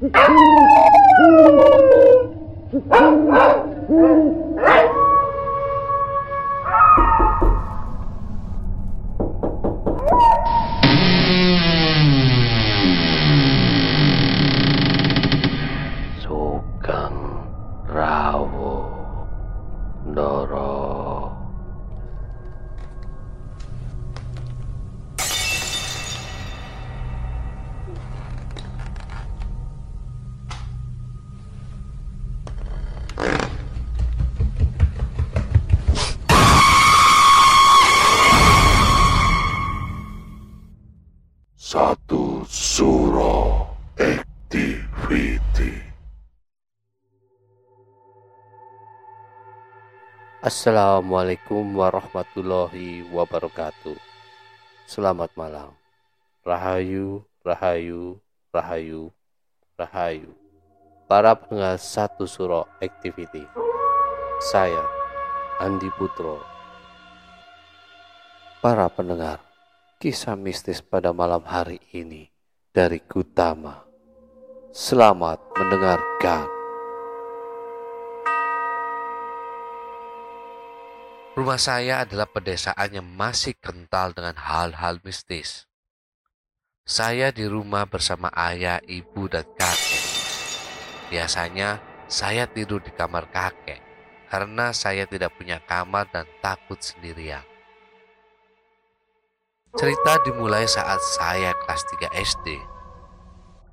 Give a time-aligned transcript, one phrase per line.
[0.00, 0.06] Oh,
[3.28, 3.48] my
[3.88, 4.47] God.
[50.48, 54.00] Assalamualaikum warahmatullahi wabarakatuh.
[54.88, 55.76] Selamat malam.
[56.40, 58.16] Rahayu, Rahayu,
[58.48, 59.12] Rahayu,
[59.76, 60.32] Rahayu.
[61.04, 63.44] Para pendengar Satu Suro Activity.
[64.48, 64.88] Saya,
[65.60, 66.40] Andi Putro.
[68.64, 69.44] Para pendengar
[70.00, 72.24] Kisah mistis pada malam hari ini
[72.72, 73.84] dari Gutama.
[74.72, 76.57] Selamat mendengarkan
[81.38, 85.70] Rumah saya adalah pedesaan yang masih kental dengan hal-hal mistis.
[86.82, 90.02] Saya di rumah bersama ayah, ibu, dan kakek.
[91.14, 91.78] Biasanya
[92.10, 93.78] saya tidur di kamar kakek
[94.26, 97.46] karena saya tidak punya kamar dan takut sendirian.
[99.78, 102.58] Cerita dimulai saat saya kelas 3 SD.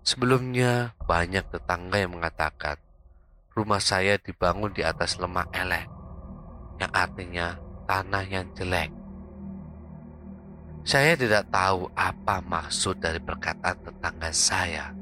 [0.00, 2.80] Sebelumnya banyak tetangga yang mengatakan
[3.52, 5.99] rumah saya dibangun di atas lemah elek
[6.80, 8.88] yang artinya tanah yang jelek.
[10.80, 14.96] Saya tidak tahu apa maksud dari perkataan tetangga saya.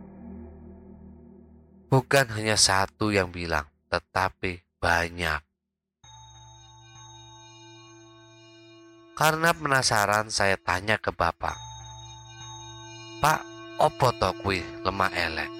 [1.89, 5.41] Bukan hanya satu yang bilang, tetapi banyak.
[9.15, 11.57] Karena penasaran saya tanya ke bapak.
[13.23, 13.41] Pak,
[13.79, 15.51] opo to kuwi lemah elek?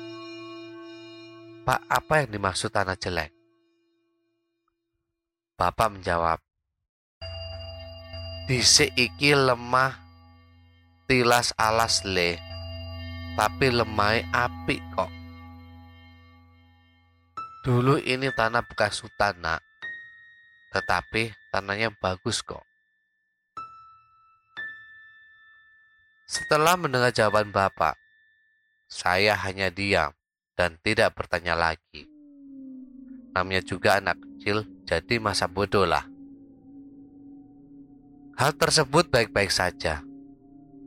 [1.63, 3.38] Pak, apa yang dimaksud tanah jelek?
[5.59, 6.39] Bapak menjawab,
[8.47, 9.91] Dhisik iki lemah
[11.11, 12.39] tilas alas le,
[13.35, 15.11] tapi lemai api kok.
[17.67, 19.59] Dulu ini tanah bekas hutan nak,
[20.71, 22.63] tetapi tanahnya bagus kok.
[26.31, 27.99] Setelah mendengar jawaban Bapak,
[28.87, 30.15] saya hanya diam
[30.55, 32.07] dan tidak bertanya lagi.
[33.35, 36.09] Namanya juga anak kecil, jadi masa bodoh lah.
[38.41, 40.01] Hal tersebut baik-baik saja.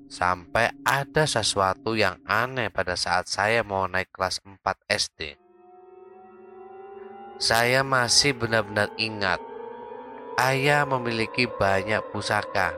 [0.09, 4.57] Sampai ada sesuatu yang aneh pada saat saya mau naik kelas 4
[4.89, 5.37] SD.
[7.37, 9.39] Saya masih benar-benar ingat
[10.41, 12.75] ayah memiliki banyak pusaka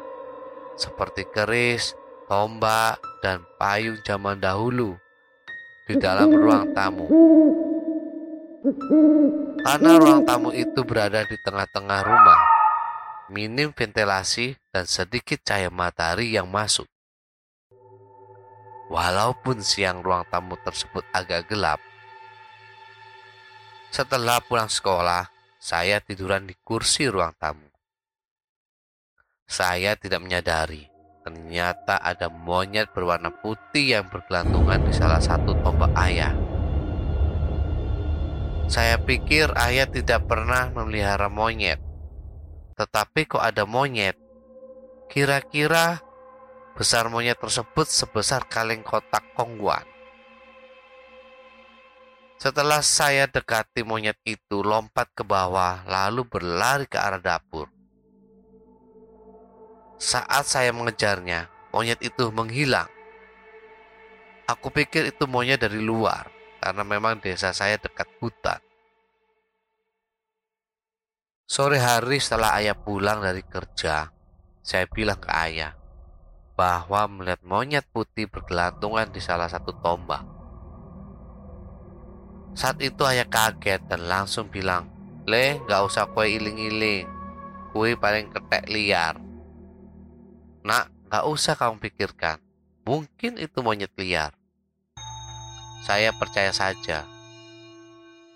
[0.76, 1.96] seperti keris,
[2.28, 5.00] tombak, dan payung zaman dahulu
[5.88, 7.08] di dalam ruang tamu.
[9.64, 12.42] Karena ruang tamu itu berada di tengah-tengah rumah,
[13.28, 16.88] minim ventilasi dan sedikit cahaya matahari yang masuk.
[18.88, 21.84] Walaupun siang ruang tamu tersebut agak gelap,
[23.92, 25.28] setelah pulang sekolah,
[25.60, 27.68] saya tiduran di kursi ruang tamu.
[29.44, 30.88] Saya tidak menyadari
[31.24, 36.53] ternyata ada monyet berwarna putih yang bergelantungan di salah satu tombak ayah.
[38.74, 41.78] Saya pikir ayah tidak pernah memelihara monyet,
[42.74, 44.18] tetapi kok ada monyet.
[45.14, 46.02] Kira-kira
[46.74, 49.86] besar monyet tersebut sebesar kaleng kotak kongguan.
[52.42, 57.70] Setelah saya dekati monyet itu, lompat ke bawah, lalu berlari ke arah dapur.
[60.02, 62.90] Saat saya mengejarnya, monyet itu menghilang.
[64.50, 66.33] Aku pikir itu monyet dari luar,
[66.64, 68.64] karena memang desa saya dekat hutan.
[71.44, 74.08] Sore hari setelah ayah pulang dari kerja,
[74.64, 75.76] saya bilang ke ayah
[76.56, 80.24] bahwa melihat monyet putih bergelantungan di salah satu tombak.
[82.56, 84.88] Saat itu ayah kaget dan langsung bilang,
[85.28, 87.04] Le, gak usah kue iling-iling.
[87.76, 89.20] Kue paling ketek liar.
[90.64, 92.40] Nak, gak usah kamu pikirkan.
[92.88, 94.32] Mungkin itu monyet liar.
[95.84, 97.04] Saya percaya saja.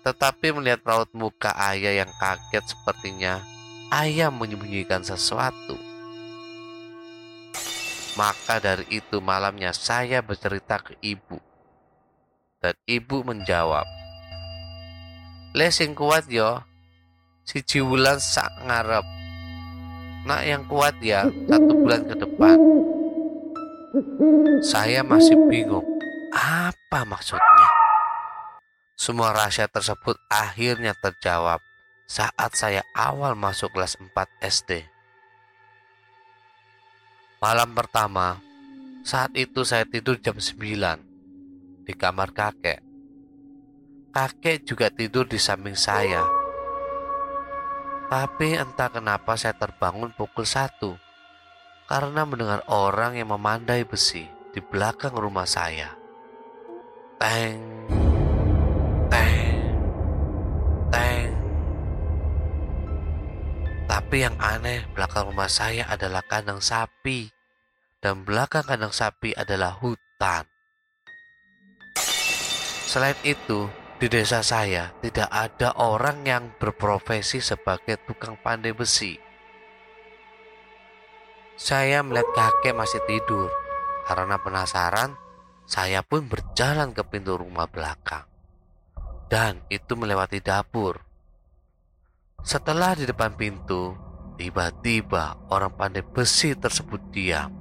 [0.04, 3.40] Tetapi melihat raut muka ayah yang kaget sepertinya
[3.92, 5.76] ayah menyembunyikan sesuatu.
[8.20, 11.38] Maka dari itu malamnya saya bercerita ke ibu
[12.58, 13.86] dan ibu menjawab,
[15.54, 16.60] Le sing kuat yo,
[17.46, 19.06] si Wulan sak ngarep.
[20.26, 22.58] Nak yang kuat ya, satu bulan ke depan.
[24.60, 25.86] Saya masih bingung,
[26.32, 27.68] apa maksudnya?
[28.98, 31.62] Semua rahasia tersebut akhirnya terjawab
[32.08, 34.10] saat saya awal masuk kelas 4
[34.42, 34.84] SD.
[37.38, 38.42] Malam pertama,
[39.06, 42.82] saat itu saya tidur jam 9 di kamar kakek.
[44.10, 46.26] Kakek juga tidur di samping saya.
[48.08, 50.80] Tapi entah kenapa saya terbangun pukul 1
[51.86, 55.97] karena mendengar orang yang memandai besi di belakang rumah saya.
[57.18, 57.68] Teng
[64.08, 67.28] Tapi yang aneh, belakang rumah saya adalah kandang sapi.
[68.00, 70.48] Dan belakang kandang sapi adalah hutan.
[72.88, 73.68] Selain itu,
[74.00, 79.20] di desa saya tidak ada orang yang berprofesi sebagai tukang pandai besi.
[81.60, 83.52] Saya melihat kakek masih tidur.
[84.08, 85.20] Karena penasaran,
[85.68, 88.24] saya pun berjalan ke pintu rumah belakang.
[89.28, 91.04] Dan itu melewati dapur.
[92.40, 93.92] Setelah di depan pintu,
[94.40, 97.52] tiba-tiba orang pandai besi tersebut diam.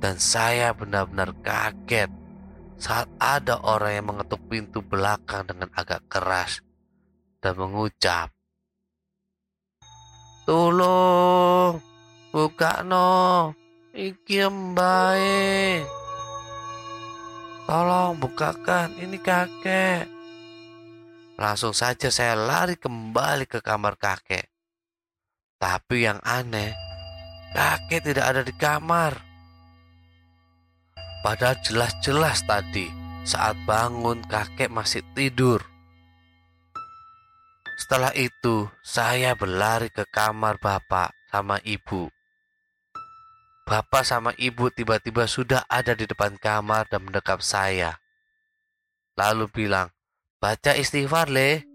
[0.00, 2.08] Dan saya benar-benar kaget
[2.80, 6.64] saat ada orang yang mengetuk pintu belakang dengan agak keras
[7.44, 8.32] dan mengucap,
[10.48, 11.76] Tolong,
[12.32, 13.52] buka no,
[13.92, 15.97] iki mbae.
[17.68, 20.08] Tolong bukakan, ini kakek.
[21.36, 24.48] Langsung saja saya lari kembali ke kamar kakek.
[25.60, 26.72] Tapi yang aneh,
[27.52, 29.20] kakek tidak ada di kamar.
[31.20, 32.88] Padahal jelas-jelas tadi
[33.28, 35.60] saat bangun kakek masih tidur.
[37.76, 42.08] Setelah itu, saya berlari ke kamar bapak sama ibu.
[43.68, 48.00] Bapak sama ibu tiba-tiba sudah ada di depan kamar dan mendekap saya.
[49.12, 49.92] Lalu bilang,
[50.40, 51.68] Baca istighfar, Le.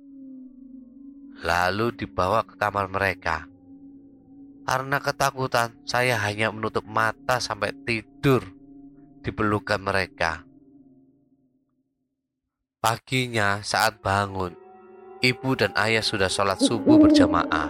[1.46, 3.46] Lalu dibawa ke kamar mereka.
[4.66, 8.42] Karena ketakutan, saya hanya menutup mata sampai tidur
[9.22, 10.42] di pelukan mereka.
[12.82, 14.58] Paginya saat bangun,
[15.22, 17.70] ibu dan ayah sudah sholat subuh berjamaah.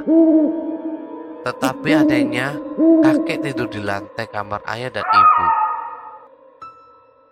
[1.44, 2.56] Tetapi adanya
[3.04, 5.48] kakek tidur di lantai kamar ayah dan ibu.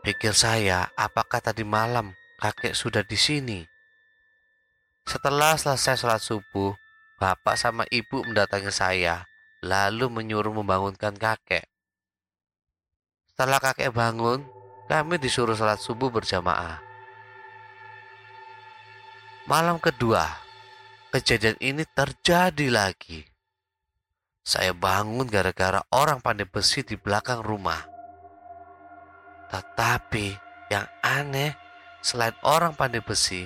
[0.04, 2.12] Pikir saya, apakah tadi malam
[2.44, 3.63] kakek sudah di sini.
[5.08, 6.75] Setelah selesai sholat subuh,
[7.24, 9.24] bapak sama ibu mendatangi saya,
[9.63, 11.72] lalu menyuruh membangunkan kakek.
[13.31, 14.44] Setelah kakek bangun,
[14.92, 16.84] kami disuruh sholat subuh berjamaah.
[19.48, 20.28] Malam kedua,
[21.16, 23.31] kejadian ini terjadi lagi.
[24.42, 27.86] Saya bangun gara-gara orang pandai besi di belakang rumah.
[29.52, 30.28] Tetapi
[30.72, 31.54] yang aneh,
[32.02, 33.46] Selain orang pandai besi,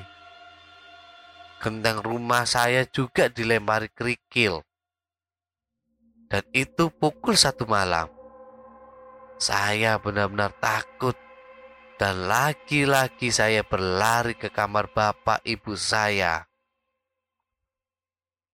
[1.60, 4.64] genteng rumah saya juga dilempari kerikil.
[6.32, 8.08] Dan itu pukul satu malam.
[9.36, 11.20] Saya benar-benar takut
[12.00, 16.48] dan lagi-lagi saya berlari ke kamar bapak ibu saya.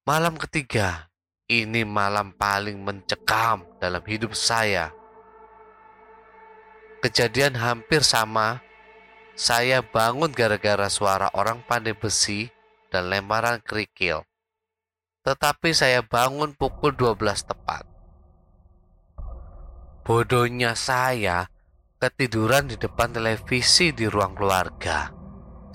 [0.09, 1.10] Malam ketiga,
[1.51, 4.95] ini malam paling mencekam dalam hidup saya.
[7.03, 8.63] Kejadian hampir sama
[9.35, 12.47] saya bangun gara-gara suara orang pandai besi
[12.87, 14.23] dan lemparan kerikil.
[15.27, 17.83] Tetapi saya bangun pukul 12 tepat.
[20.07, 21.51] Bodohnya saya
[21.99, 25.11] ketiduran di depan televisi di ruang keluarga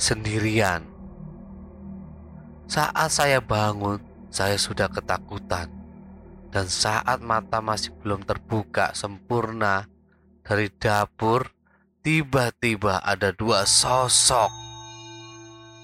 [0.01, 0.83] sendirian.
[2.67, 4.03] Saat saya bangun,
[4.37, 5.73] saya sudah ketakutan.
[6.53, 9.89] Dan saat mata masih belum terbuka sempurna
[10.45, 11.57] dari dapur
[12.07, 14.47] Tiba-tiba ada dua sosok.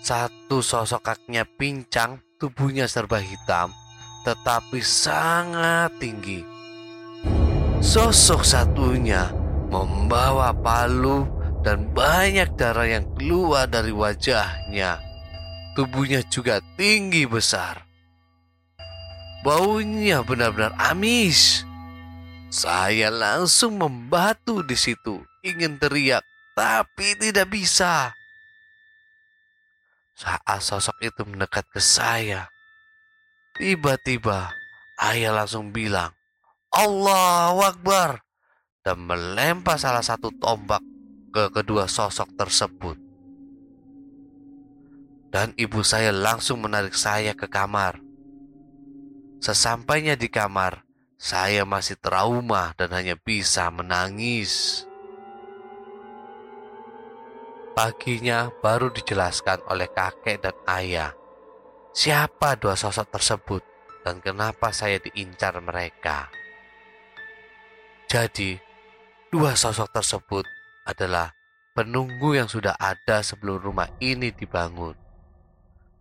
[0.07, 3.75] Satu sosok kakinya pincang, tubuhnya serba hitam,
[4.23, 6.47] tetapi sangat tinggi.
[7.83, 9.35] Sosok satunya
[9.67, 11.27] membawa palu
[11.67, 15.03] dan banyak darah yang keluar dari wajahnya.
[15.75, 17.83] Tubuhnya juga tinggi besar.
[19.43, 21.67] Baunya benar-benar amis.
[22.53, 26.23] Saya langsung membatu di situ ingin teriak,
[26.55, 28.15] tapi tidak bisa.
[30.15, 32.47] Saat sosok itu mendekat ke saya,
[33.59, 34.55] tiba-tiba
[35.03, 36.15] ayah langsung bilang,
[36.71, 38.23] Allah Akbar,
[38.87, 40.85] dan melempar salah satu tombak
[41.35, 43.01] ke kedua sosok tersebut.
[45.33, 48.02] dan ibu saya langsung menarik saya ke kamar.
[49.43, 50.87] Sesampainya di kamar,
[51.19, 54.87] saya masih trauma dan hanya bisa menangis.
[57.75, 61.11] Paginya baru dijelaskan oleh kakek dan ayah
[61.91, 63.63] siapa dua sosok tersebut
[64.07, 66.31] dan kenapa saya diincar mereka.
[68.07, 68.63] Jadi,
[69.35, 70.47] dua sosok tersebut
[70.87, 71.35] adalah
[71.75, 75.02] penunggu yang sudah ada sebelum rumah ini dibangun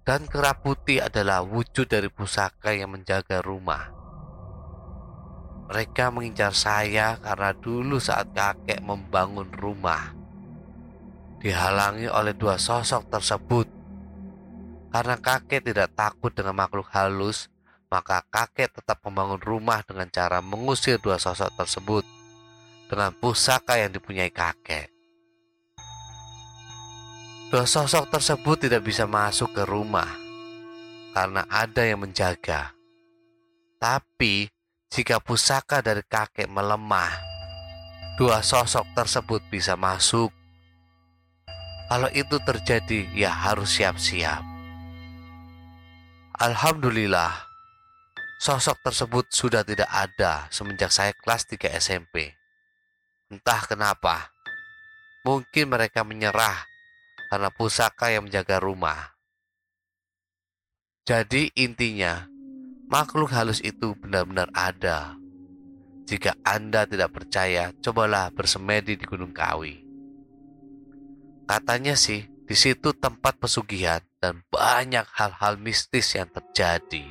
[0.01, 3.93] dan kera putih adalah wujud dari pusaka yang menjaga rumah.
[5.71, 10.11] Mereka mengincar saya karena dulu saat kakek membangun rumah,
[11.39, 13.67] dihalangi oleh dua sosok tersebut.
[14.91, 17.47] Karena kakek tidak takut dengan makhluk halus,
[17.87, 22.03] maka kakek tetap membangun rumah dengan cara mengusir dua sosok tersebut
[22.91, 25.00] dengan pusaka yang dipunyai kakek.
[27.51, 30.07] Dua sosok tersebut tidak bisa masuk ke rumah
[31.11, 32.71] karena ada yang menjaga.
[33.75, 34.47] Tapi
[34.87, 37.11] jika pusaka dari kakek melemah,
[38.15, 40.31] dua sosok tersebut bisa masuk.
[41.91, 44.47] Kalau itu terjadi, ya harus siap-siap.
[46.39, 47.35] Alhamdulillah,
[48.39, 52.31] sosok tersebut sudah tidak ada semenjak saya kelas 3 SMP.
[53.27, 54.31] Entah kenapa,
[55.27, 56.70] mungkin mereka menyerah
[57.31, 59.15] karena pusaka yang menjaga rumah.
[61.07, 62.27] Jadi intinya,
[62.91, 65.15] makhluk halus itu benar-benar ada.
[66.03, 69.79] Jika Anda tidak percaya, cobalah bersemedi di Gunung Kawi.
[71.47, 77.07] Katanya sih, di situ tempat pesugihan dan banyak hal-hal mistis yang terjadi.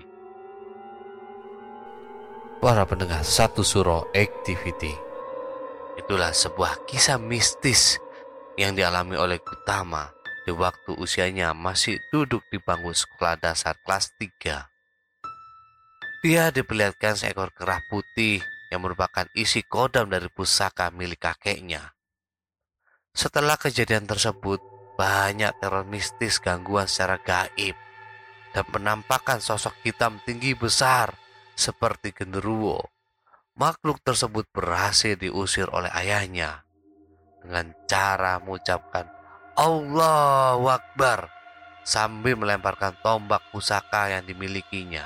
[2.60, 4.92] Para pendengar satu suro activity.
[5.96, 7.96] Itulah sebuah kisah mistis
[8.60, 10.12] yang dialami oleh Gutama
[10.44, 14.68] di waktu usianya masih duduk di bangku sekolah dasar kelas 3.
[16.20, 21.96] Dia diperlihatkan seekor kerah putih yang merupakan isi kodam dari pusaka milik kakeknya.
[23.16, 24.60] Setelah kejadian tersebut,
[25.00, 27.72] banyak teror mistis gangguan secara gaib
[28.52, 31.16] dan penampakan sosok hitam tinggi besar
[31.56, 32.92] seperti genderuwo.
[33.56, 36.68] Makhluk tersebut berhasil diusir oleh ayahnya
[37.40, 39.08] dengan cara mengucapkan
[39.60, 41.28] Allahu Akbar
[41.84, 45.04] sambil melemparkan tombak pusaka yang dimilikinya.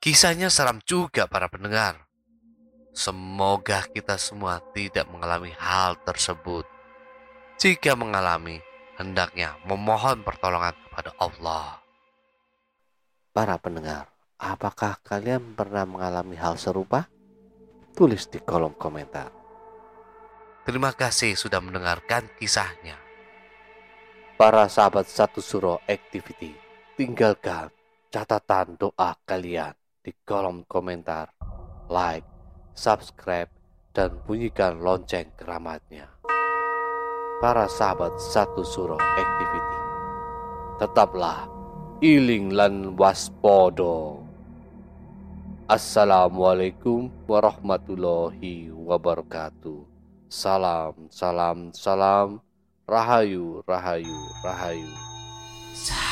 [0.00, 2.04] Kisahnya seram juga para pendengar.
[2.94, 6.68] Semoga kita semua tidak mengalami hal tersebut.
[7.58, 8.60] Jika mengalami,
[9.00, 11.82] hendaknya memohon pertolongan kepada Allah.
[13.34, 17.10] Para pendengar, apakah kalian pernah mengalami hal serupa?
[17.98, 19.43] Tulis di kolom komentar.
[20.64, 22.96] Terima kasih sudah mendengarkan kisahnya.
[24.40, 26.56] Para sahabat satu suro activity,
[26.96, 27.68] tinggalkan
[28.08, 31.36] catatan doa kalian di kolom komentar,
[31.92, 32.24] like,
[32.72, 33.52] subscribe,
[33.92, 36.08] dan bunyikan lonceng keramatnya.
[37.44, 39.80] Para sahabat satu suro activity,
[40.80, 41.44] tetaplah
[42.00, 44.24] iling lan waspodo.
[45.68, 49.93] Assalamualaikum warahmatullahi wabarakatuh.
[50.34, 52.42] Salam, salam, salam.
[52.90, 54.90] Rahayu, rahayu, rahayu.
[55.78, 56.03] Sahabat